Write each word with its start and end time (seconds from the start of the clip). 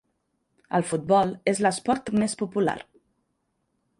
El 0.77 0.85
futbol 0.91 1.33
és 1.51 1.61
l'esport 1.67 2.11
més 2.23 2.35
popular. 2.41 2.77